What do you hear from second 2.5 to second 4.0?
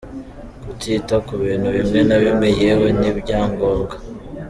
yewe n’ibyangombwa,.